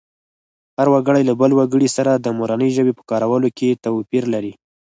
[0.77, 4.53] هر وګړی له بل وګړي سره د مورنۍ ژبې په کارولو کې توپیر لري